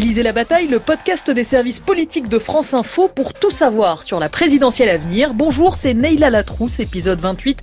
[0.00, 4.18] Élisée la bataille, le podcast des services politiques de France Info pour tout savoir sur
[4.18, 5.34] la présidentielle à venir.
[5.34, 7.58] Bonjour, c'est Neila Latrousse, épisode 28,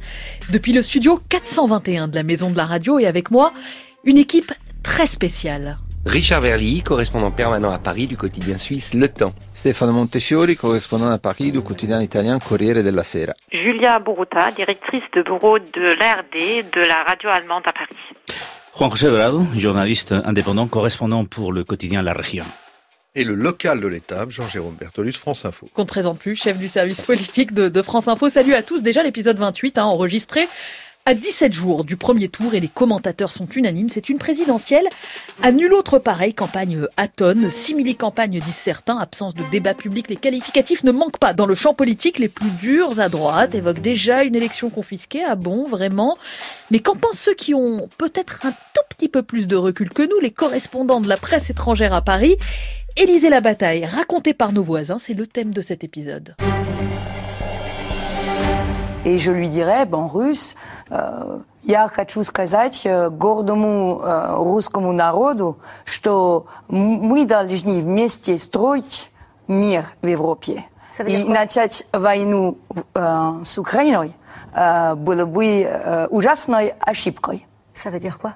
[0.51, 3.53] depuis le studio 421 de la Maison de la Radio et avec moi,
[4.03, 5.79] une équipe très spéciale.
[6.05, 9.33] Richard Verly, correspondant permanent à Paris du quotidien suisse Le Temps.
[9.51, 13.33] Stefano Montefiori, correspondant à Paris du quotidien italien Corriere della Sera.
[13.51, 18.46] Julia Boruta, directrice de bureau de l'ARD de la radio allemande à Paris.
[18.77, 22.45] Juan José Dorado, journaliste indépendant, correspondant pour le quotidien La Région.
[23.15, 25.67] Et le local de l'étape, Jean-Jérôme Bertolus, France Info.
[25.73, 28.29] Qu'on ne présente plus, chef du service politique de, de France Info.
[28.29, 30.47] Salut à tous, déjà l'épisode 28, hein, enregistré
[31.07, 34.89] à 17 jours du premier tour et les commentateurs sont unanimes, c'est une présidentielle
[35.41, 40.83] à nul autre pareil, campagne atone, simili-campagne disent certains, absence de débat public, les qualificatifs
[40.83, 41.31] ne manquent pas.
[41.31, 45.35] Dans le champ politique, les plus durs à droite évoquent déjà une élection confisquée, ah
[45.35, 46.17] bon, vraiment?
[46.71, 50.03] Mais qu'en pensent ceux qui ont peut-être un tout petit peu plus de recul que
[50.03, 52.35] nous, les correspondants de la presse étrangère à Paris?
[52.97, 56.35] Élisée la bataille, racontée par nos voisins, c'est le thème de cet épisode.
[59.07, 60.55] Et je lui dirais, ben, en russe,
[60.89, 64.01] я хочу сказать гордому
[64.37, 69.11] русскому народу, что мы должны вместе строить
[69.47, 70.65] мир в Европе.
[71.05, 72.57] И начать войну
[72.95, 74.13] с Украиной
[74.55, 77.45] было бы ужасной ошибкой.
[77.73, 78.33] Ça veut dire quoi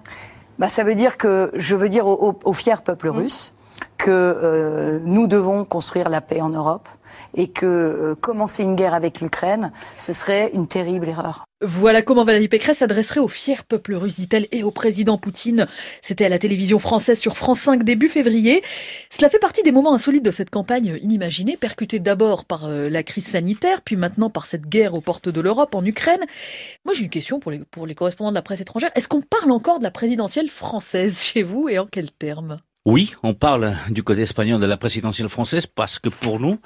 [0.59, 3.53] bah, Ça veut dire que je veux dire au, au, au fier peuple russe
[3.97, 6.89] que euh, nous devons construire la paix en Europe
[7.35, 11.43] et que euh, commencer une guerre avec l'Ukraine, ce serait une terrible erreur.
[11.63, 15.67] Voilà comment Valérie Pécresse s'adresserait au fier peuple russe, dit-elle, et au président Poutine.
[16.01, 18.63] C'était à la télévision française sur France 5 début février.
[19.11, 23.03] Cela fait partie des moments insolites de cette campagne inimaginée, percutée d'abord par euh, la
[23.03, 26.21] crise sanitaire, puis maintenant par cette guerre aux portes de l'Europe en Ukraine.
[26.85, 28.89] Moi j'ai une question pour les, pour les correspondants de la presse étrangère.
[28.95, 32.59] Est-ce qu'on parle encore de la présidentielle française chez vous et en quels termes?
[32.87, 36.57] Oui, on parle du côté espagnol de la présidentielle française parce que pour nous,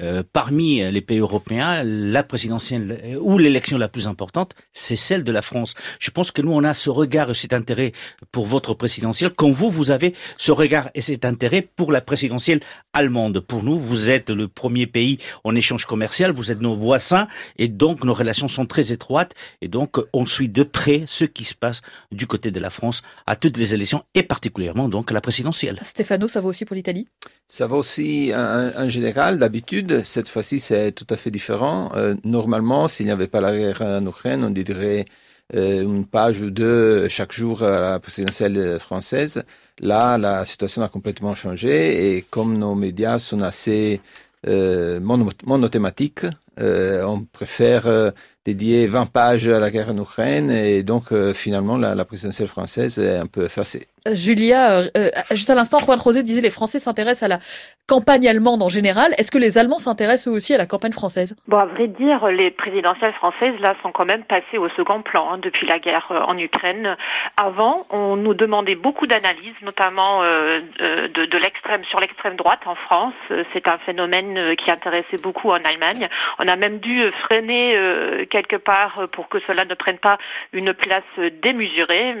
[0.00, 5.24] euh, parmi les pays européens, la présidentielle euh, ou l'élection la plus importante, c'est celle
[5.24, 5.74] de la France.
[6.00, 7.92] Je pense que nous, on a ce regard et cet intérêt
[8.32, 12.60] pour votre présidentielle, quand vous, vous avez ce regard et cet intérêt pour la présidentielle
[12.94, 13.40] allemande.
[13.40, 17.68] Pour nous, vous êtes le premier pays en échange commercial, vous êtes nos voisins et
[17.68, 21.54] donc nos relations sont très étroites et donc on suit de près ce qui se
[21.54, 25.20] passe du côté de la France à toutes les élections et particulièrement donc à la
[25.20, 25.57] présidentielle.
[25.82, 27.06] Stéphano, ça vaut aussi pour l'Italie?
[27.48, 29.38] Ça va aussi en, en général.
[29.38, 31.90] D'habitude, cette fois-ci, c'est tout à fait différent.
[31.94, 35.06] Euh, normalement, s'il n'y avait pas la guerre en Ukraine, on dirait
[35.54, 39.42] euh, une page ou deux chaque jour à la présidentielle française.
[39.80, 44.00] Là, la situation a complètement changé et comme nos médias sont assez
[44.46, 46.26] euh, monothématiques,
[46.60, 48.12] euh, on préfère
[48.48, 52.98] dédier 20 pages à la guerre en Ukraine et donc finalement la, la présidentielle française
[52.98, 53.86] est un peu effacée.
[54.14, 57.38] Julia, euh, juste à l'instant, Juan José disait les Français s'intéressent à la
[57.86, 59.12] campagne allemande en général.
[59.18, 61.36] Est-ce que les Allemands s'intéressent eux aussi à la campagne française?
[61.46, 65.32] Bon, à vrai dire, les présidentielles françaises, là, sont quand même passées au second plan
[65.32, 66.96] hein, depuis la guerre euh, en Ukraine.
[67.36, 72.74] Avant, on nous demandait beaucoup d'analyses, notamment euh, de, de l'extrême sur l'extrême droite en
[72.74, 73.14] France.
[73.52, 76.08] C'est un phénomène qui intéressait beaucoup en Allemagne.
[76.38, 80.18] On a même dû freiner euh, quelque part pour que cela ne prenne pas
[80.52, 81.02] une place
[81.42, 82.14] démesurée,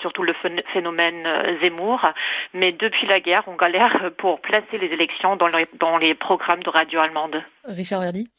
[0.00, 0.34] surtout le
[0.72, 1.26] phénomène
[1.60, 2.06] Zemmour.
[2.54, 6.62] Mais depuis la guerre, on galère pour placer les élections dans les, dans les programmes
[6.62, 7.42] de radio allemande.
[7.64, 8.30] Richard Verdi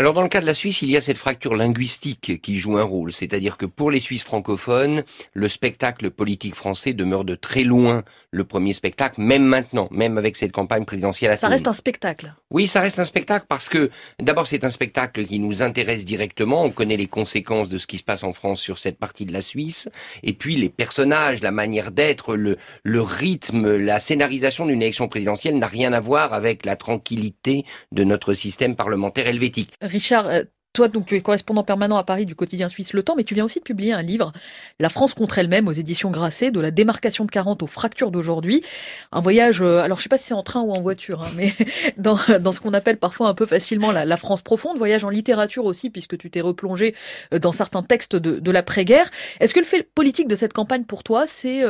[0.00, 2.78] alors dans le cas de la Suisse, il y a cette fracture linguistique qui joue
[2.78, 7.64] un rôle, c'est-à-dire que pour les Suisses francophones, le spectacle politique français demeure de très
[7.64, 11.32] loin le premier spectacle, même maintenant, même avec cette campagne présidentielle.
[11.32, 12.32] À ça reste un spectacle.
[12.50, 16.64] Oui, ça reste un spectacle parce que d'abord c'est un spectacle qui nous intéresse directement,
[16.64, 19.34] on connaît les conséquences de ce qui se passe en France sur cette partie de
[19.34, 19.90] la Suisse,
[20.22, 25.58] et puis les personnages, la manière d'être, le, le rythme, la scénarisation d'une élection présidentielle
[25.58, 29.74] n'a rien à voir avec la tranquillité de notre système parlementaire helvétique.
[29.90, 33.16] Richard, euh, toi, donc, tu es correspondant permanent à Paris du quotidien suisse Le Temps,
[33.16, 34.32] mais tu viens aussi de publier un livre,
[34.78, 38.62] La France contre elle-même, aux éditions Grasset, de la démarcation de 40 aux fractures d'aujourd'hui.
[39.10, 41.30] Un voyage, euh, alors je sais pas si c'est en train ou en voiture, hein,
[41.36, 41.52] mais
[41.96, 45.90] dans, ce qu'on appelle parfois un peu facilement la, France profonde, voyage en littérature aussi,
[45.90, 46.94] puisque tu t'es replongé
[47.34, 49.10] euh, dans certains textes de, de l'après-guerre.
[49.40, 51.64] Est-ce que le fait politique de cette campagne pour toi, c'est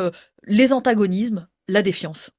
[0.47, 2.31] les antagonismes, la défiance?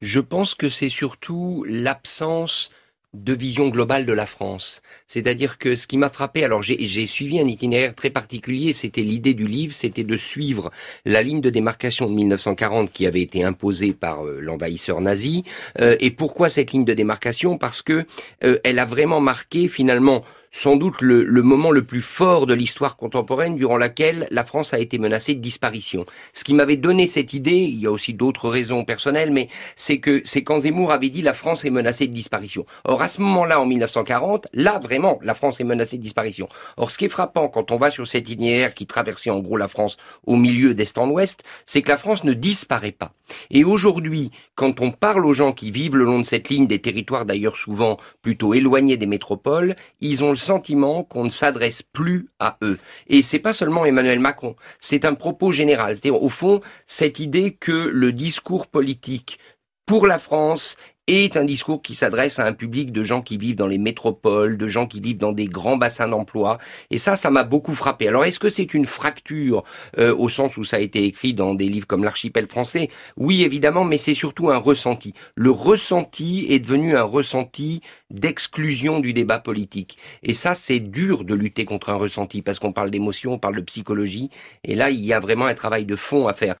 [0.00, 2.70] Je pense que c'est surtout l'absence
[3.14, 4.82] de vision globale de la France.
[5.06, 9.34] C'est-à-dire que ce qui m'a frappé, alors j'ai suivi un itinéraire très particulier, c'était l'idée
[9.34, 10.70] du livre, c'était de suivre
[11.04, 15.44] la ligne de démarcation de 1940 qui avait été imposée par euh, l'envahisseur nazi.
[15.80, 17.56] Euh, et pourquoi cette ligne de démarcation?
[17.56, 18.04] Parce que
[18.42, 22.54] euh, elle a vraiment marqué finalement sans doute le, le, moment le plus fort de
[22.54, 26.06] l'histoire contemporaine durant laquelle la France a été menacée de disparition.
[26.32, 29.98] Ce qui m'avait donné cette idée, il y a aussi d'autres raisons personnelles, mais c'est
[29.98, 32.66] que c'est quand Zemmour avait dit la France est menacée de disparition.
[32.84, 36.48] Or à ce moment-là, en 1940, là vraiment, la France est menacée de disparition.
[36.76, 39.56] Or ce qui est frappant quand on va sur cet itinéraire qui traversait en gros
[39.56, 43.12] la France au milieu d'est en ouest, c'est que la France ne disparaît pas.
[43.50, 46.80] Et aujourd'hui, quand on parle aux gens qui vivent le long de cette ligne, des
[46.80, 52.28] territoires d'ailleurs souvent plutôt éloignés des métropoles, ils ont le sentiment qu'on ne s'adresse plus
[52.38, 52.78] à eux.
[53.08, 55.96] Et c'est pas seulement Emmanuel Macron, c'est un propos général.
[55.96, 59.38] C'est-à-dire, au fond, cette idée que le discours politique
[59.86, 60.76] pour la France
[61.06, 64.56] est un discours qui s'adresse à un public de gens qui vivent dans les métropoles,
[64.56, 66.58] de gens qui vivent dans des grands bassins d'emploi.
[66.90, 68.08] Et ça, ça m'a beaucoup frappé.
[68.08, 69.64] Alors, est-ce que c'est une fracture
[69.98, 72.88] euh, au sens où ça a été écrit dans des livres comme l'Archipel français?
[73.16, 75.12] Oui, évidemment, mais c'est surtout un ressenti.
[75.34, 79.98] Le ressenti est devenu un ressenti d'exclusion du débat politique.
[80.22, 83.56] Et ça, c'est dur de lutter contre un ressenti parce qu'on parle d'émotion, on parle
[83.56, 84.30] de psychologie.
[84.64, 86.56] Et là, il y a vraiment un travail de fond à faire.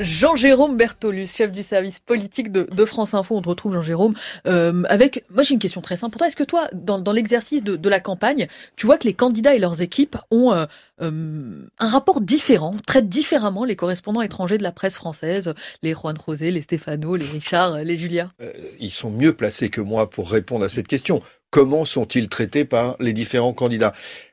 [0.00, 3.36] Jean-Jérôme Bertolus, chef du service politique de, France Info.
[3.36, 4.14] On te retrouve, Jean-Jérôme,
[4.46, 5.24] euh, avec...
[5.30, 6.26] Moi, j'ai une question très simple pour toi.
[6.26, 9.82] Est-ce que toi, dans, l'exercice de, la campagne, tu vois que les candidats et leurs
[9.82, 10.66] équipes ont euh,
[11.00, 16.16] euh, un rapport différent, traitent différemment les correspondants étrangers de la presse française, les Juan
[16.18, 18.32] Rosé, les Stéphano, les Richard, les Julia?
[18.80, 21.22] Ils sont mieux placés que moi pour répondre à cette question.
[21.50, 23.92] Comment sont-ils traités par les différents candidats?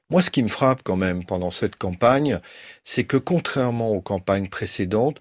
[0.09, 2.39] Moi, ce qui me frappe quand même pendant cette campagne,
[2.83, 5.19] c'est que contrairement aux campagnes précédentes,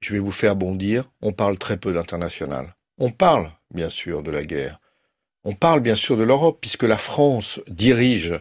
[0.00, 2.74] je vais vous faire bondir, on parle très peu d'international.
[2.98, 4.80] On parle, bien sûr, de la guerre.
[5.44, 8.34] On parle, bien sûr, de l'Europe, puisque la France dirige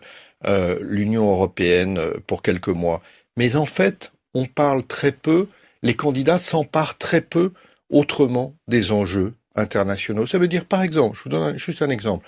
[0.46, 3.02] euh, l'Union européenne euh, pour quelques mois.
[3.38, 5.48] Mais en fait, on parle très peu,
[5.84, 7.54] les candidats s'emparent très peu
[7.90, 10.28] autrement des enjeux internationaux.
[10.28, 12.28] Ça veut dire, par exemple, je vous donne juste un exemple.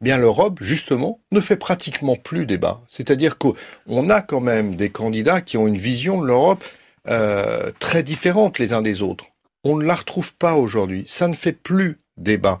[0.00, 2.80] Bien, l'Europe, justement, ne fait pratiquement plus débat.
[2.88, 6.64] C'est-à-dire qu'on a quand même des candidats qui ont une vision de l'Europe
[7.08, 9.26] euh, très différentes les uns des autres.
[9.64, 11.04] On ne la retrouve pas aujourd'hui.
[11.06, 12.58] Ça ne fait plus débat.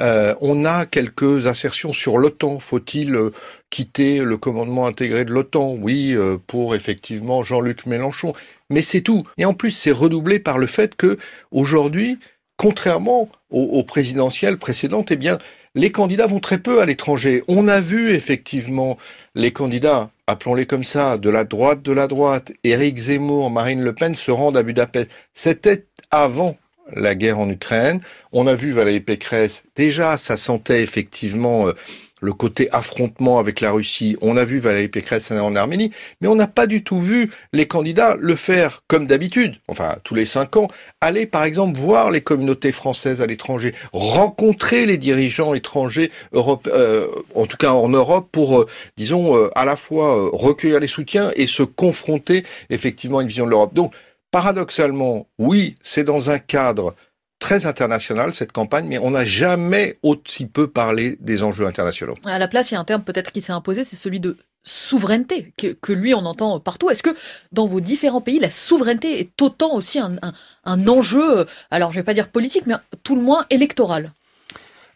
[0.00, 2.58] Euh, on a quelques assertions sur l'OTAN.
[2.58, 3.30] Faut-il euh,
[3.70, 5.76] quitter le commandement intégré de l'OTAN?
[5.80, 6.16] Oui,
[6.46, 8.32] pour effectivement Jean-Luc Mélenchon.
[8.70, 9.24] Mais c'est tout.
[9.36, 11.18] Et en plus, c'est redoublé par le fait que
[11.50, 12.18] aujourd'hui,
[12.58, 15.38] contrairement aux, présidentielles précédentes, eh bien,
[15.74, 17.42] les candidats vont très peu à l'étranger.
[17.48, 18.98] On a vu effectivement
[19.34, 23.94] les candidats appelons-les comme ça, de la droite de la droite, Éric Zemmour, Marine Le
[23.94, 25.10] Pen se rendent à Budapest.
[25.32, 26.56] C'était avant
[26.92, 28.00] la guerre en Ukraine.
[28.32, 31.72] On a vu Valérie Pécresse, déjà ça sentait effectivement euh,
[32.20, 34.16] le côté affrontement avec la Russie.
[34.20, 37.66] On a vu Valérie Pécresse en Arménie, mais on n'a pas du tout vu les
[37.66, 40.68] candidats le faire comme d'habitude, enfin tous les cinq ans,
[41.00, 47.46] aller par exemple voir les communautés françaises à l'étranger, rencontrer les dirigeants étrangers, euh, en
[47.46, 48.66] tout cas en Europe, pour, euh,
[48.96, 53.44] disons, euh, à la fois recueillir les soutiens et se confronter effectivement à une vision
[53.44, 53.74] de l'Europe.
[53.74, 53.92] Donc,
[54.30, 56.94] paradoxalement, oui, c'est dans un cadre
[57.38, 62.14] très internationale, cette campagne, mais on n'a jamais aussi peu parlé des enjeux internationaux.
[62.24, 64.36] À la place, il y a un terme peut-être qui s'est imposé, c'est celui de
[64.64, 66.90] souveraineté, que, lui on entend partout.
[66.90, 67.14] Est-ce que
[67.52, 70.16] dans vos différents pays, la souveraineté est autant aussi un,
[70.64, 74.12] un enjeu, alors je ne vais pas dire politique, mais tout le moins électoral?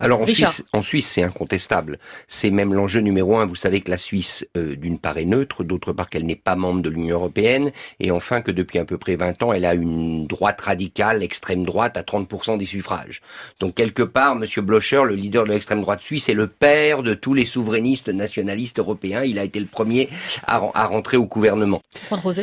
[0.03, 1.99] Alors en Suisse, en Suisse, c'est incontestable.
[2.27, 3.47] C'est même l'enjeu numéro un.
[3.47, 6.57] Vous savez que la Suisse, euh, d'une part, est neutre, d'autre part qu'elle n'est pas
[6.57, 9.75] membre de l'Union européenne, et enfin que depuis à peu près 20 ans, elle a
[9.75, 13.23] une droite radicale, extrême droite, à 30% des suffrages.
[13.61, 17.15] Donc quelque part, Monsieur Blocher, le leader de l'extrême droite suisse, est le père de
[17.15, 19.23] tous les souverainistes nationalistes européens.
[19.23, 20.09] Il a été le premier
[20.47, 21.81] à, à rentrer au gouvernement.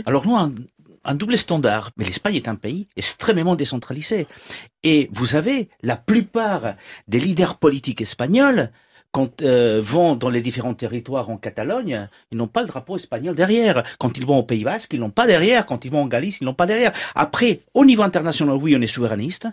[0.05, 0.37] Alors nous,
[1.03, 1.91] un double standard.
[1.97, 4.27] Mais l'Espagne est un pays extrêmement décentralisé.
[4.83, 6.75] Et vous savez, la plupart
[7.07, 8.71] des leaders politiques espagnols,
[9.11, 13.35] quand euh, vont dans les différents territoires en Catalogne, ils n'ont pas le drapeau espagnol
[13.35, 13.83] derrière.
[13.97, 15.65] Quand ils vont au Pays Basque, ils l'ont pas derrière.
[15.65, 16.91] Quand ils vont en Galice, ils l'ont pas derrière.
[17.15, 19.47] Après, au niveau international, oui, on est souverainiste.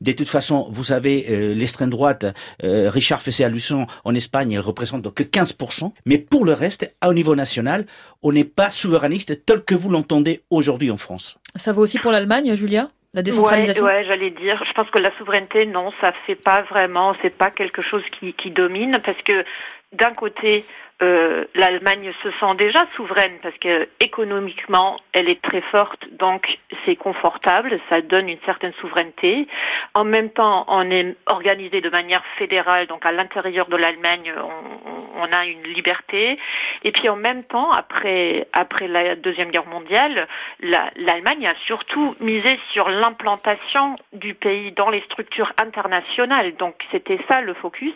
[0.00, 2.24] De toute façon, vous savez, euh, l'extrême droite,
[2.62, 5.92] euh, Richard Fessé-Alusson, en Espagne, elle représente que 15%.
[6.06, 7.86] Mais pour le reste, au niveau national,
[8.22, 11.38] on n'est pas souverainiste tel que vous l'entendez aujourd'hui en France.
[11.56, 13.84] Ça vaut aussi pour l'Allemagne, Julia la décentralisation?
[13.84, 14.62] Ouais, j'allais dire.
[14.64, 18.34] Je pense que la souveraineté, non, ça fait pas vraiment, c'est pas quelque chose qui,
[18.34, 19.44] qui domine, parce que
[19.92, 20.64] d'un côté,
[21.02, 26.94] euh, l'Allemagne se sent déjà souveraine parce que économiquement, elle est très forte, donc c'est
[26.94, 29.48] confortable, ça donne une certaine souveraineté.
[29.94, 35.22] En même temps, on est organisé de manière fédérale, donc à l'intérieur de l'Allemagne, on,
[35.22, 36.38] on, a une liberté.
[36.84, 40.28] Et puis en même temps, après après la deuxième guerre mondiale,
[40.60, 46.54] l'Allemagne a surtout misé sur l'implantation du pays dans les structures internationales.
[46.56, 47.94] Donc c'était ça le focus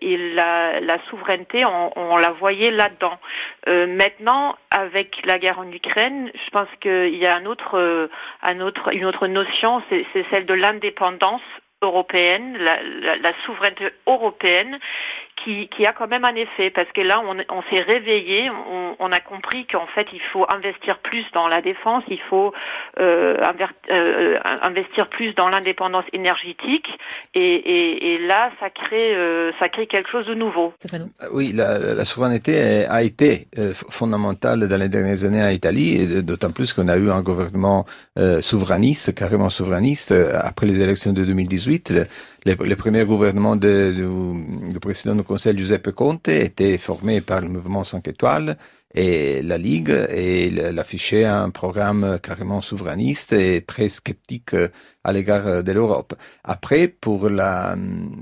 [0.00, 3.18] et la, la souveraineté, on, la voyait là-dedans.
[3.68, 7.40] Euh, maintenant, avec la guerre en Ukraine, je pense qu'il y a
[7.74, 8.08] euh,
[8.50, 11.42] une autre notion, c'est celle de l'indépendance
[11.82, 14.78] européenne, la, souveraineté européenne,
[15.44, 18.96] qui, qui, a quand même un effet, parce que là, on, on s'est réveillé, on,
[18.98, 22.52] on, a compris qu'en fait, il faut investir plus dans la défense, il faut
[22.98, 23.36] euh,
[23.90, 26.88] euh, investir plus dans l'indépendance énergétique,
[27.34, 30.74] et, et, et, là, ça crée, euh, ça crée quelque chose de nouveau.
[31.32, 33.46] Oui, la, la souveraineté a été
[33.90, 37.86] fondamentale dans les dernières années en Italie, d'autant plus qu'on a eu un gouvernement
[38.18, 41.92] euh, souverainiste, carrément souverainiste, après les élections de 2018
[42.46, 43.92] le, le, premier gouvernement de,
[44.70, 48.56] du, président Conseil Giuseppe Conte était formé par le mouvement 5 étoiles
[48.92, 54.56] et la Ligue et il affichait un programme carrément souverainiste et très sceptique
[55.04, 56.14] à l'égard de l'Europe.
[56.42, 57.76] Après, pour la,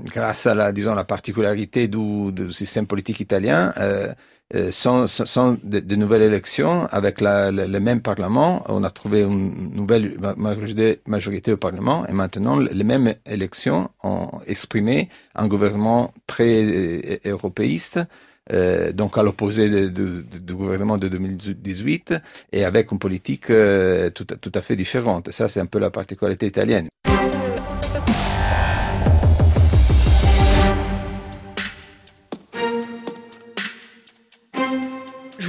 [0.04, 4.12] grâce à la, disons, la particularité du, système politique italien, euh,
[4.54, 11.52] euh, sans, de, nouvelles élections, avec le, même Parlement, on a trouvé une nouvelle majorité,
[11.52, 18.00] au Parlement, et maintenant les mêmes élections ont exprimé un gouvernement très euh, européiste,
[18.50, 22.14] euh, donc à l'opposé du gouvernement de 2018,
[22.52, 25.30] et avec une politique tout à fait différente.
[25.30, 26.88] Ça, c'est un peu la particularité italienne.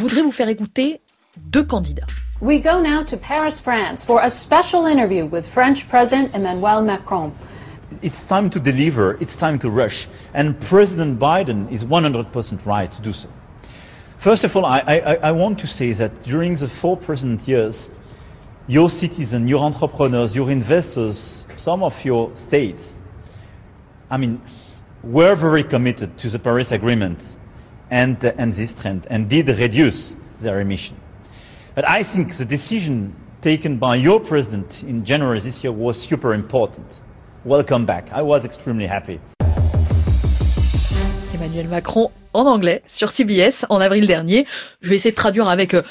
[0.10, 1.02] Voudrais vous faire écouter
[1.38, 2.08] deux candidats.
[2.42, 7.32] We go now to Paris, France for a special interview with French President Emmanuel Macron.
[8.02, 13.02] It's time to deliver, it's time to rush, and President Biden is 100% right to
[13.02, 13.30] do so.
[14.18, 17.90] First of all, I, I, I want to say that during the four present years,
[18.68, 22.98] your citizens, your entrepreneurs, your investors, some of your states,
[24.10, 24.42] I mean,
[25.04, 27.38] were very committed to the Paris Agreement
[27.92, 30.96] and, uh, and this trend and did reduce their emission.
[31.76, 36.34] But I think the decision taken by your president in January this year was super
[36.34, 37.02] important.
[37.46, 38.10] Welcome back.
[38.14, 39.20] I was extremely happy.
[41.34, 44.46] Emmanuel Macron en anglais sur CBS en avril dernier.
[44.82, 45.82] Je vais essayer de traduire avec euh,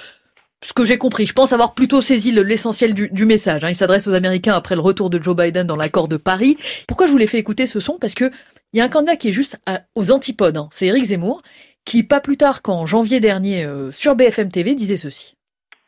[0.62, 1.24] ce que j'ai compris.
[1.24, 3.64] Je pense avoir plutôt saisi l'essentiel du, du, message.
[3.64, 3.70] Hein.
[3.70, 6.58] Il s'adresse aux Américains après le retour de Joe Biden dans l'accord de Paris.
[6.86, 7.98] Pourquoi je vous l'ai fait écouter ce son?
[7.98, 8.30] Parce que
[8.74, 10.56] il y a un candidat qui est juste à, aux antipodes.
[10.58, 10.68] Hein.
[10.70, 11.40] C'est Éric Zemmour
[11.88, 15.34] qui, pas plus tard qu'en janvier dernier, euh, sur BFM TV, disait ceci.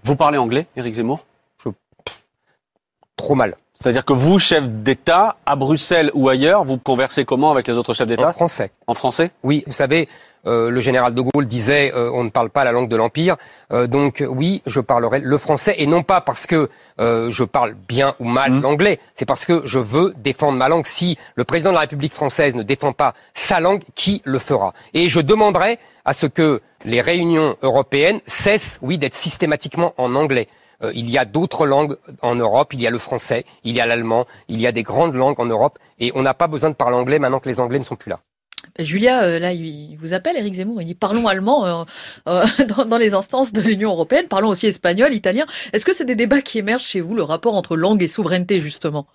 [0.03, 1.27] Vous parlez anglais, Éric Zemmour?
[1.63, 1.69] Je...
[3.17, 3.55] Trop mal.
[3.75, 7.93] C'est-à-dire que vous, chef d'État, à Bruxelles ou ailleurs, vous conversez comment avec les autres
[7.93, 8.29] chefs d'État?
[8.29, 8.73] En français.
[8.87, 9.31] En français?
[9.43, 10.09] Oui, vous savez,
[10.45, 13.37] le général de Gaulle disait euh, on ne parle pas la langue de l'Empire.
[13.73, 16.69] Euh, donc oui, je parlerai le français et non pas parce que
[17.01, 18.63] euh, je parle bien ou mal mmh.
[18.63, 20.87] l'anglais, c'est parce que je veux défendre ma langue.
[20.87, 24.75] Si le président de la République française ne défend pas sa langue, qui le fera?
[24.95, 30.49] Et je demanderai à ce que les réunions européennes cessent, oui, d'être systématiquement en anglais.
[30.83, 33.81] Euh, il y a d'autres langues en Europe, il y a le français, il y
[33.81, 36.71] a l'allemand, il y a des grandes langues en Europe, et on n'a pas besoin
[36.71, 38.21] de parler anglais maintenant que les Anglais ne sont plus là.
[38.79, 41.85] Julia, euh, là, il vous appelle, Éric Zemmour, il dit parlons allemand euh,
[42.29, 42.43] euh,
[42.77, 45.47] dans, dans, les instances de l'Union européenne, parlons aussi espagnol, italien.
[45.73, 48.61] Est-ce que c'est des débats qui émergent chez vous, le rapport entre langue et souveraineté,
[48.61, 49.07] justement?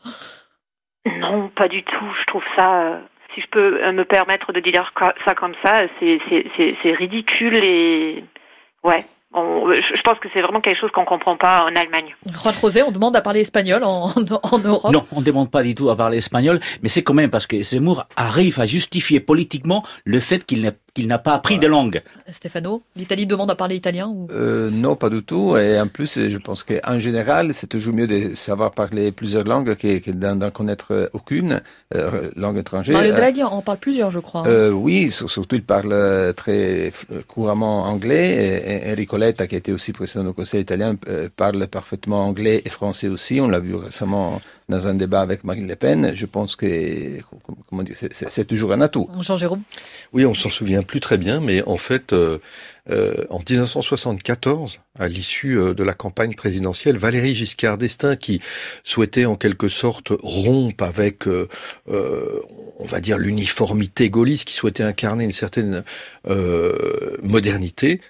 [1.05, 2.05] Non, pas du tout.
[2.19, 3.01] Je trouve ça
[3.33, 4.93] si je peux me permettre de dire
[5.25, 8.23] ça comme ça, c'est ridicule et
[8.83, 9.05] ouais.
[9.37, 12.15] On, je pense que c'est vraiment quelque chose qu'on comprend pas en Allemagne.
[12.25, 14.09] Juan José, on demande à parler espagnol en,
[14.43, 17.13] en, Europe Non, on ne demande pas du tout à parler espagnol, mais c'est quand
[17.13, 21.33] même parce que Zemmour arrive à justifier politiquement le fait qu'il n'est qu'il n'a pas
[21.33, 21.67] appris voilà.
[21.67, 22.01] de langue.
[22.31, 24.27] Stéphano, l'Italie demande à parler italien ou...
[24.31, 25.55] euh, Non, pas du tout.
[25.57, 29.75] Et en plus, je pense qu'en général, c'est toujours mieux de savoir parler plusieurs langues
[29.75, 31.61] que, que d'en connaître aucune
[31.93, 32.95] euh, langue étrangère.
[32.95, 34.47] Mario Draghi en parle plusieurs, je crois.
[34.47, 35.93] Euh, oui, surtout il parle
[36.35, 36.93] très
[37.27, 38.81] couramment anglais.
[38.85, 40.95] Et Enrico Letta, qui était aussi président du Conseil italien,
[41.35, 43.41] parle parfaitement anglais et français aussi.
[43.41, 46.11] On l'a vu récemment dans un débat avec Marine Le Pen.
[46.13, 47.19] Je pense que
[47.69, 49.09] comment dire, c'est toujours un atout.
[49.21, 49.61] Jean-Jérôme
[50.13, 52.39] Oui, on s'en souvient plus très bien, mais en fait, euh,
[52.89, 58.41] euh, en 1974, à l'issue euh, de la campagne présidentielle, Valéry Giscard d'Estaing, qui
[58.83, 61.47] souhaitait en quelque sorte rompre avec, euh,
[61.87, 65.83] on va dire, l'uniformité gaulliste, qui souhaitait incarner une certaine
[66.27, 68.01] euh, modernité,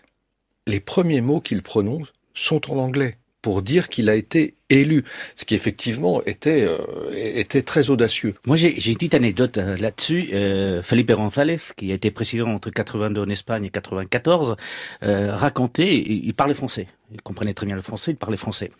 [0.67, 5.03] les premiers mots qu'il prononce sont en anglais pour dire qu'il a été élu,
[5.36, 6.77] ce qui effectivement était euh,
[7.13, 8.36] était très audacieux.
[8.48, 10.29] Moi, j'ai une petite anecdote euh, là-dessus.
[10.34, 14.55] Euh, Felipe González, qui a été président entre 82 en Espagne et 94,
[15.03, 16.88] euh, racontait, il parlait français.
[17.12, 18.72] Il comprenait très bien le français, il parlait français.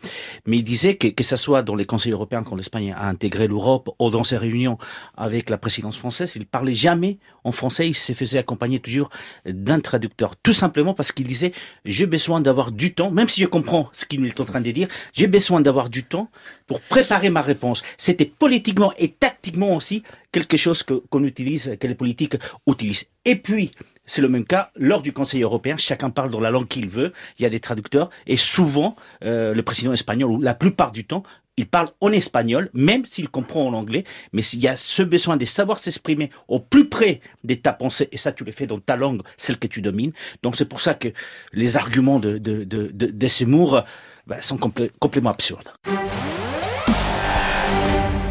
[0.48, 3.48] Mais il disait que, que ce soit dans les conseils européens quand l'Espagne a intégré
[3.48, 4.80] l'Europe ou dans ses réunions
[5.15, 9.10] avec la présidence française, il parlait jamais en français, il se faisait accompagner toujours
[9.46, 10.36] d'un traducteur.
[10.38, 11.51] Tout simplement parce qu'il disait,
[11.86, 14.72] j'ai besoin d'avoir du temps, même si je comprends ce qu'il est en train de
[14.72, 16.29] dire, j'ai besoin d'avoir du temps
[16.67, 17.84] pour préparer ma réponse.
[17.98, 23.05] C'était politiquement et tactiquement aussi quelque chose que, qu'on utilise, que les politiques utilisent.
[23.25, 23.72] Et puis,
[24.05, 25.77] c'est le même cas lors du Conseil européen.
[25.77, 27.13] Chacun parle dans la langue qu'il veut.
[27.39, 31.24] Il y a des traducteurs et souvent euh, le président espagnol, la plupart du temps,
[31.58, 34.03] il parle en espagnol, même s'il comprend en anglais.
[34.34, 38.10] Mais s'il y a ce besoin de savoir s'exprimer au plus près de ta pensée,
[38.12, 40.12] et ça tu le fais dans ta langue, celle que tu domines.
[40.44, 41.10] Donc c'est pour ça que
[41.53, 43.84] les arguments de de, de Seymour
[44.27, 45.70] bah, sont complè complètement absurdes.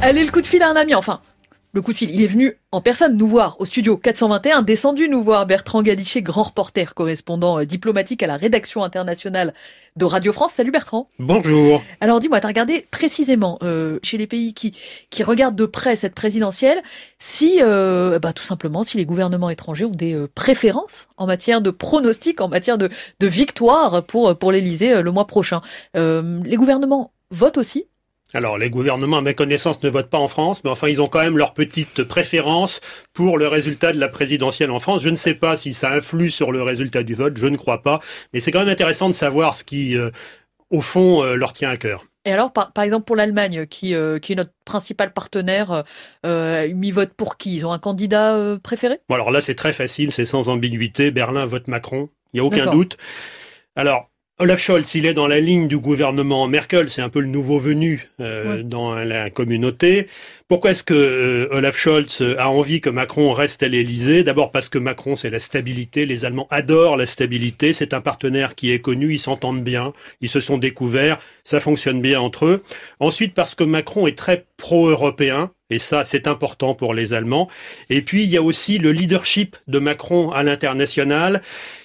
[0.03, 1.21] Allez, le coup de fil à un ami, enfin.
[1.75, 5.09] Le coup de fil, il est venu en personne nous voir au studio 421, descendu
[5.09, 9.55] nous voir Bertrand Galichet, grand reporter, correspondant euh, diplomatique à la rédaction internationale
[9.97, 10.53] de Radio France.
[10.53, 11.09] Salut Bertrand.
[11.19, 11.83] Bonjour.
[12.01, 14.71] Alors dis-moi, tu as regardé précisément euh, chez les pays qui,
[15.11, 16.81] qui regardent de près cette présidentielle,
[17.19, 21.61] si euh, bah, tout simplement si les gouvernements étrangers ont des euh, préférences en matière
[21.61, 22.89] de pronostics, en matière de,
[23.19, 25.61] de victoire pour, pour l'Elysée le mois prochain.
[25.95, 27.87] Les gouvernements votent aussi
[28.35, 31.09] alors, les gouvernements, à ma connaissance, ne votent pas en France, mais enfin, ils ont
[31.09, 32.81] quand même leur petite préférence
[33.13, 35.03] pour le résultat de la présidentielle en France.
[35.03, 37.83] Je ne sais pas si ça influe sur le résultat du vote, je ne crois
[37.83, 38.01] pas,
[38.33, 40.11] mais c'est quand même intéressant de savoir ce qui, euh,
[40.71, 42.05] au fond, euh, leur tient à cœur.
[42.27, 45.85] Et alors, par, par exemple, pour l'Allemagne, qui, euh, qui est notre principal partenaire,
[46.25, 47.57] euh, ils votent pour qui?
[47.57, 48.99] Ils ont un candidat euh, préféré?
[49.11, 51.11] Bon, alors là, c'est très facile, c'est sans ambiguïté.
[51.11, 52.97] Berlin vote Macron, il n'y a aucun doute.
[53.77, 54.09] Alors,
[54.41, 57.61] Olaf Scholz, il est dans la ligne du gouvernement Merkel, c'est un peu le nouveau
[57.61, 58.63] venu euh, Ouais.
[58.65, 60.09] dans la communauté.
[60.49, 64.25] Pourquoi est-ce que euh, Olaf Scholz a envie que Macron reste à l'Élysée?
[64.25, 66.05] D'abord parce que Macron, c'est la stabilité.
[66.05, 67.73] Les Allemands adorent la stabilité.
[67.73, 69.13] C'est un partenaire qui est connu.
[69.15, 69.93] Ils s'entendent bien.
[70.21, 71.19] Ils se sont découverts.
[71.45, 72.63] Ça fonctionne bien entre eux.
[72.99, 75.53] Ensuite, parce que Macron est très pro-européen.
[75.71, 77.49] Et ça, c'est important pour les Allemands.
[77.89, 81.41] Et puis, il y a aussi le leadership de Macron à l'international.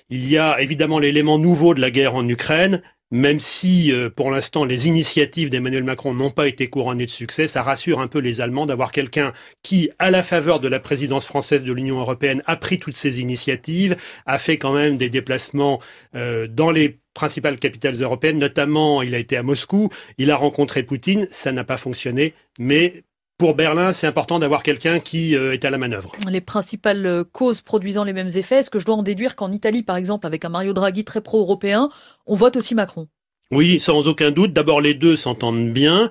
[0.10, 4.32] Il y a évidemment l'élément nouveau de la guerre en Ukraine, même si euh, pour
[4.32, 8.20] l'instant les initiatives d'Emmanuel Macron n'ont pas été couronnées de succès, ça rassure un peu
[8.20, 12.44] les Allemands d'avoir quelqu'un qui, à la faveur de la présidence française de l'Union européenne,
[12.48, 15.80] a pris toutes ces initiatives, a fait quand même des déplacements
[16.16, 20.84] euh, dans les principales capitales européennes, notamment il a été à Moscou, il a rencontré
[20.84, 23.04] Poutine, ça n'a pas fonctionné, mais
[23.40, 26.12] pour Berlin, c'est important d'avoir quelqu'un qui euh, est à la manœuvre.
[26.30, 29.52] les principales euh, causes produisant les mêmes effets Est-ce que je dois en déduire qu'en
[29.52, 31.90] Italie, par exemple, avec un Mario Draghi très pro-européen,
[32.28, 33.08] on vote aussi Macron?
[33.52, 34.52] Oui, sans aucun doute.
[34.52, 36.10] D'abord, les deux s'entendent bien.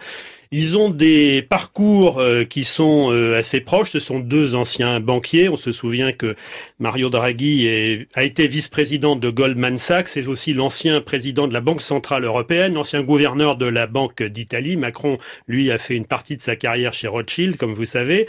[0.51, 3.91] Ils ont des parcours euh, qui sont euh, assez proches.
[3.91, 5.49] Ce sont deux anciens banquiers.
[5.49, 6.37] On se souvient que
[6.79, 10.09] Mario Draghi a été vice-président de Goldman Sachs.
[10.09, 14.77] C'est aussi l'ancien président de la Banque centrale européenne, l'ancien gouverneur de la Banque d'Italie.
[14.77, 18.27] Macron, lui, a fait une partie de sa carrière chez Rothschild, comme vous savez.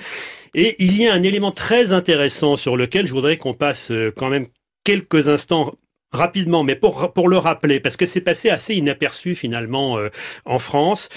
[0.56, 4.12] Et il y a un élément très intéressant sur lequel je voudrais qu'on passe euh,
[4.16, 4.48] quand même
[4.84, 5.76] quelques instants
[6.12, 10.10] rapidement, mais pour, pour le rappeler, parce que c'est passé assez inaperçu finalement euh,
[10.46, 11.10] en France.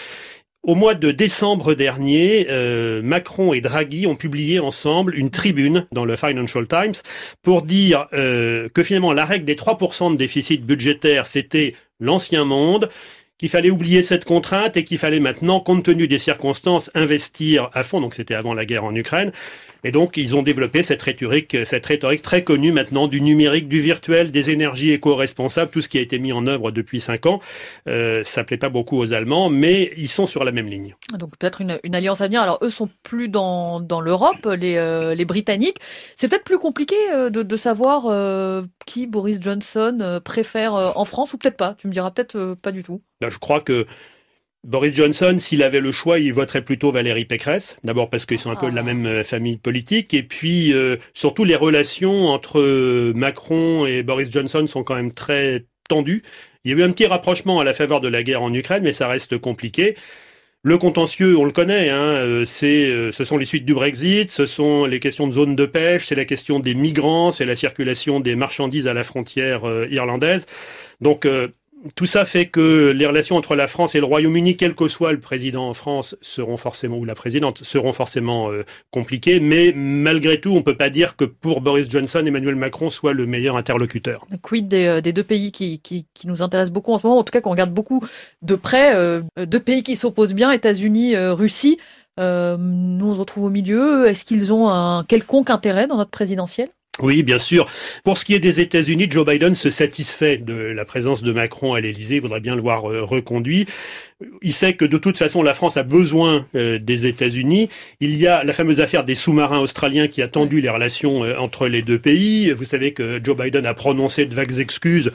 [0.65, 6.05] Au mois de décembre dernier, euh, Macron et Draghi ont publié ensemble une tribune dans
[6.05, 6.95] le Financial Times
[7.43, 12.91] pour dire euh, que finalement la règle des 3% de déficit budgétaire, c'était l'ancien monde,
[13.43, 17.83] qu'il fallait oublier cette contrainte et qu'il fallait maintenant, compte tenu des circonstances, investir à
[17.83, 18.01] fond.
[18.01, 19.33] Donc c'était avant la guerre en Ukraine.
[19.83, 23.81] Et donc ils ont développé cette rhétorique, cette rhétorique très connue maintenant du numérique, du
[23.81, 27.41] virtuel, des énergies éco-responsables, tout ce qui a été mis en œuvre depuis cinq ans.
[27.89, 30.95] Euh, ça plaît pas beaucoup aux Allemands, mais ils sont sur la même ligne.
[31.19, 32.43] Donc peut-être une, alliance à venir.
[32.43, 35.79] Alors eux sont plus dans, dans l'Europe, les, euh, les Britanniques.
[36.15, 41.05] C'est peut-être plus compliqué euh, de, de savoir euh, qui Boris Johnson euh, préfère en
[41.05, 41.75] France ou peut-être pas.
[41.75, 43.03] Tu me diras peut-être pas du tout.
[43.23, 43.87] Ben, je crois que
[44.65, 47.79] Boris Johnson, s'il avait le choix, il voterait plutôt Valérie Pécresse.
[47.83, 50.97] D'abord parce qu'ils sont un peu de la même euh, famille politique, et puis euh,
[51.15, 56.23] surtout les relations entre euh, Macron et Boris Johnson sont quand même très tendues.
[56.65, 58.85] Il y a eu un petit rapprochement à la faveur de la guerre en Ukraine,
[58.85, 59.97] mais ça reste compliqué.
[60.65, 64.85] Le contentieux, on le connaît, hein, c'est, ce sont les suites du Brexit, ce sont
[64.85, 68.37] les questions de zone de pêche, c'est la question des migrants, c'est la circulation des
[68.37, 70.47] marchandises à la frontière irlandaise.
[71.03, 71.49] Donc, euh,
[71.97, 75.13] tout ça fait que les relations entre la France et le Royaume-Uni, quel que soit
[75.13, 79.41] le président en France, seront forcément ou la présidente seront forcément euh, compliquées.
[79.41, 83.27] Mais malgré tout, on peut pas dire que pour Boris Johnson, Emmanuel Macron soit le
[83.27, 84.27] meilleur interlocuteur.
[84.43, 85.81] Quid des, euh, des deux pays qui,
[86.25, 88.05] nous intéressent beaucoup en ce moment, en tout cas qu'on regarde beaucoup
[88.43, 91.79] de près, euh, deux pays qui s'opposent bien, États-Unis, Russie.
[92.19, 94.07] nous on se retrouve au milieu.
[94.07, 96.69] Est-ce qu'ils ont un quelconque intérêt dans notre présidentielle?
[97.01, 97.67] Oui, bien sûr.
[98.05, 101.73] Pour ce qui est des États-Unis, Joe Biden se satisfait de la présence de Macron
[101.73, 102.17] à l'Élysée.
[102.17, 103.67] Il voudrait bien le voir euh, reconduit.
[104.43, 107.71] Il sait que de toute façon, la France a besoin euh, des États-Unis.
[108.01, 111.39] Il y a la fameuse affaire des sous-marins australiens qui a tendu les relations euh,
[111.39, 112.51] entre les deux pays.
[112.51, 115.13] Vous savez que Joe Biden a prononcé de vagues excuses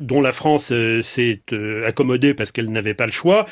[0.00, 1.40] dont la France s'est
[1.86, 3.46] accommodée parce qu'elle n'avait pas le choix.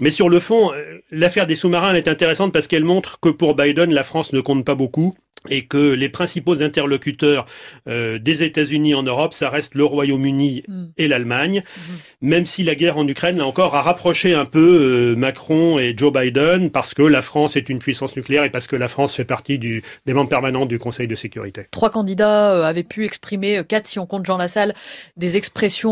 [0.00, 0.70] Mais sur le fond,
[1.10, 4.64] l'affaire des sous-marins est intéressante parce qu'elle montre que pour Biden, la France ne compte
[4.64, 5.14] pas beaucoup
[5.48, 7.46] et que les principaux interlocuteurs
[7.88, 10.84] euh, des États-Unis en Europe, ça reste le Royaume-Uni mm.
[10.98, 11.92] et l'Allemagne, mm-hmm.
[12.20, 15.94] même si la guerre en Ukraine, là encore, a rapproché un peu euh, Macron et
[15.96, 19.14] Joe Biden, parce que la France est une puissance nucléaire et parce que la France
[19.16, 21.66] fait partie du, des membres permanents du Conseil de sécurité.
[21.70, 24.74] Trois candidats euh, avaient pu exprimer, quatre si on compte Jean Lassalle,
[25.16, 25.89] des expressions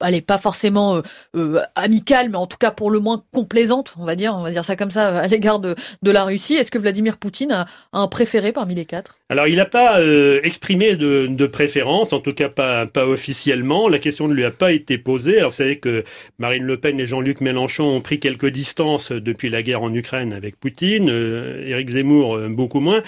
[0.00, 1.02] elle est pas forcément euh,
[1.36, 4.50] euh, amicale, mais en tout cas pour le moins complaisante, on va dire, on va
[4.50, 6.54] dire ça comme ça, à l'égard de, de la Russie.
[6.54, 9.18] Est-ce que Vladimir Poutine a, un préféré parmi les quatre?
[9.28, 13.88] Alors il n'a pas euh, exprimé de, de, préférence, en tout cas pas, pas officiellement.
[13.88, 15.38] La question ne lui a pas été posée.
[15.38, 16.04] Alors vous savez que
[16.38, 20.32] Marine Le Pen et Jean-Luc Mélenchon ont pris quelques distances depuis la guerre en Ukraine
[20.32, 23.02] avec Poutine, Éric Zemmour beaucoup moins.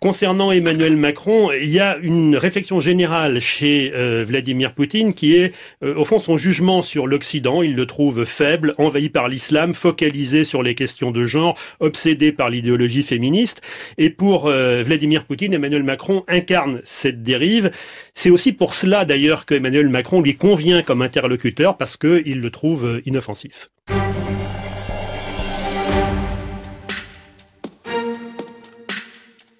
[0.00, 5.52] Concernant Emmanuel Macron, il y a une réflexion générale chez euh, Vladimir Poutine qui est,
[5.82, 7.62] euh, au fond, son jugement sur l'Occident.
[7.62, 12.50] Il le trouve faible, envahi par l'islam, focalisé sur les questions de genre, obsédé par
[12.50, 13.62] l'idéologie féministe.
[13.98, 17.70] Et pour euh, Vladimir Poutine, Emmanuel Macron incarne cette dérive.
[18.14, 22.50] C'est aussi pour cela, d'ailleurs, que Emmanuel Macron lui convient comme interlocuteur parce qu'il le
[22.50, 23.70] trouve inoffensif.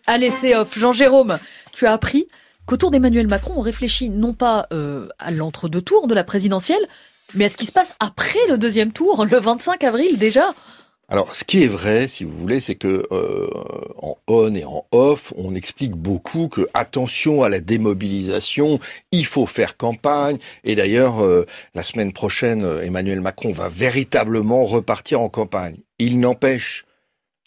[0.07, 0.79] Allez, c'est off.
[0.79, 1.39] Jean-Jérôme,
[1.73, 2.29] tu as appris
[2.65, 6.87] qu'autour d'Emmanuel Macron, on réfléchit non pas euh, à l'entre-deux-tours de la présidentielle,
[7.35, 10.55] mais à ce qui se passe après le deuxième tour, le 25 avril déjà.
[11.09, 13.49] Alors, ce qui est vrai, si vous voulez, c'est que euh,
[13.97, 18.81] en on et en off, on explique beaucoup que attention à la démobilisation,
[19.13, 20.39] il faut faire campagne.
[20.63, 25.79] Et d'ailleurs, euh, la semaine prochaine, Emmanuel Macron va véritablement repartir en campagne.
[25.99, 26.87] Il n'empêche,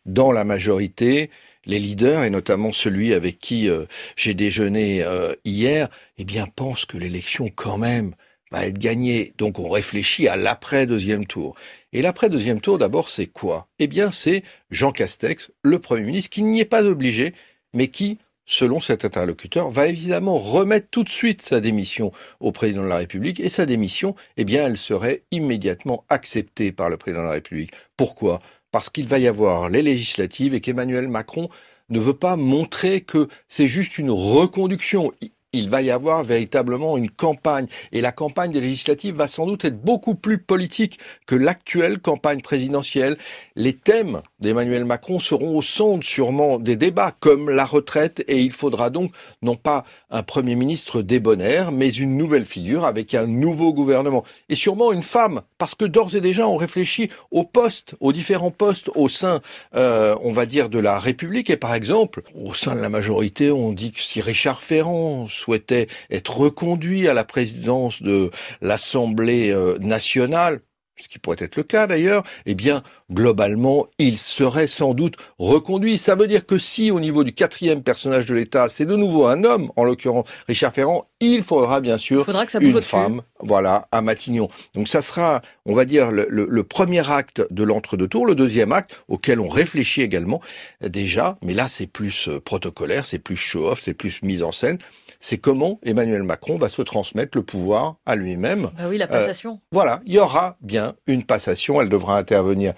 [0.06, 1.30] dans la majorité,
[1.70, 6.86] les leaders, et notamment celui avec qui euh, j'ai déjeuné euh, hier, eh bien, pensent
[6.86, 8.16] que l'élection, quand même,
[8.52, 9.34] va être gagnée.
[9.38, 11.56] Donc, on réfléchit à l'après-deuxième tour.
[11.94, 13.68] Et l'après-deuxième tour, d'abord, c'est quoi?
[13.78, 17.34] Eh bien, c'est Jean Castex, le Premier ministre, qui n'y est pas obligé,
[17.74, 18.18] mais qui,
[18.50, 22.98] selon cet interlocuteur, va évidemment remettre tout de suite sa démission au président de la
[22.98, 23.40] République.
[23.40, 27.72] Et sa démission, eh bien, elle serait immédiatement acceptée par le président de la République.
[27.96, 28.42] Pourquoi?
[28.72, 31.48] Parce qu'il va y avoir les législatives et qu'Emmanuel Macron
[31.90, 35.14] ne veut pas montrer que c'est juste une reconduction
[35.54, 37.68] il va y avoir véritablement une campagne.
[37.92, 42.42] Et la campagne des législatives va sans doute être beaucoup plus politique que l'actuelle campagne
[42.42, 43.18] présidentielle.
[43.56, 48.52] Les thèmes d'Emmanuel Macron seront au centre sûrement des débats, comme la retraite, et il
[48.52, 53.74] faudra donc non pas un Premier ministre débonnaire, mais une nouvelle figure avec un nouveau
[53.74, 54.24] gouvernement.
[54.50, 58.50] Et sûrement une femme, parce que d'ores et déjà on réfléchit aux postes, aux différents
[58.50, 59.42] postes au sein,
[59.76, 61.52] euh, on va dire, de la République.
[61.52, 65.88] Et par exemple, au sein de la majorité, on dit que si Richard Ferrand souhaitait
[66.10, 70.62] être reconduit à la présidence de l'Assemblée euh, nationale,
[71.02, 75.98] ce qui pourrait être le cas d'ailleurs, eh bien, globalement, il serait sans doute reconduit.
[75.98, 79.26] Ça veut dire que si, au niveau du quatrième personnage de l'État, c'est de nouveau
[79.26, 82.28] un homme, en l'occurrence Richard Ferrand, il faudra bien sûr
[82.60, 84.50] une femme, voilà, à Matignon.
[84.74, 89.02] Donc ça sera, on va dire, le, premier acte de l'entre-deux tours, le deuxième acte
[89.08, 90.42] auquel on réfléchit également
[90.82, 94.78] déjà, mais là c'est plus euh, protocolaire, c'est plus show-off, c'est plus mise en scène
[95.20, 98.70] c'est comment Emmanuel Macron va se transmettre le pouvoir à lui-même.
[98.78, 99.54] Bah oui, la passation.
[99.54, 102.74] Euh, voilà, il y aura bien une passation, elle devra intervenir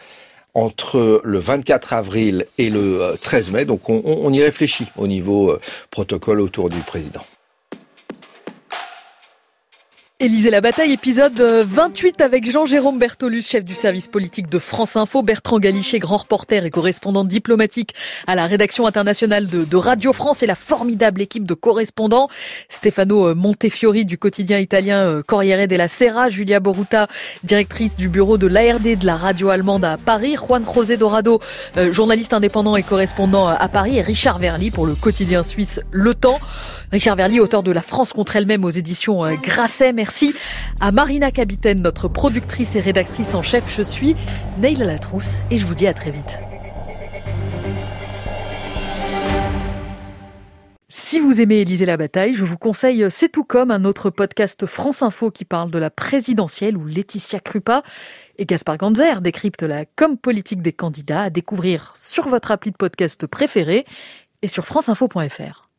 [0.53, 5.51] entre le 24 avril et le 13 euh, mai, donc on, y réfléchit au niveau
[5.51, 7.21] euh, protocole autour du président.
[10.21, 15.23] Élisée la bataille, épisode 28 avec Jean-Jérôme Bertolus, chef du service politique de France Info,
[15.23, 17.95] Bertrand Galichet, grand reporter et correspondant diplomatique
[18.27, 22.29] à la rédaction internationale de, Radio France et la formidable équipe de correspondants,
[22.69, 27.07] Stefano euh, Montefiori du quotidien italien euh, Corriere della Sera, Julia Boruta,
[27.43, 31.39] directrice du bureau de l'ARD de la radio allemande à Paris, Juan José Dorado,
[31.77, 36.13] euh, journaliste indépendant et correspondant à Paris, et Richard Verly pour le quotidien suisse Le
[36.13, 36.37] Temps.
[36.91, 39.93] Richard Verly, auteur de La France contre elle-même aux éditions Grasset.
[39.93, 40.33] Merci
[40.81, 43.73] à Marina Capitaine, notre productrice et rédactrice en chef.
[43.73, 44.15] Je suis
[44.59, 46.37] Neila Latrousse et je vous dis à très vite.
[50.89, 54.65] Si vous aimez Élisée la bataille, je vous conseille C'est tout comme un autre podcast
[54.65, 57.83] France Info qui parle de la présidentielle où Laetitia Krupa
[58.37, 62.77] et Gaspard Ganzer décryptent la com politique des candidats à découvrir sur votre appli de
[62.77, 63.85] podcast préféré
[64.41, 65.70] et sur franceinfo.fr.